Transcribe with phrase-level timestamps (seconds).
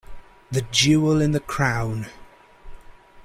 [0.49, 2.07] The jewel in the crown.